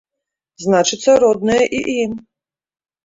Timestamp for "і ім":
1.81-2.11